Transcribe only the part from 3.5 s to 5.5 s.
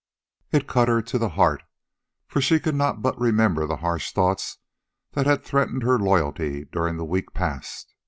the harsh thoughts that had